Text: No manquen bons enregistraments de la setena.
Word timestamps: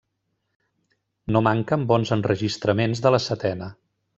No 1.35 1.43
manquen 1.49 1.85
bons 1.91 2.15
enregistraments 2.17 3.03
de 3.07 3.13
la 3.17 3.21
setena. 3.31 3.73